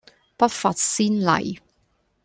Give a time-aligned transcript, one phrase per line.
[0.35, 1.59] 不乏先例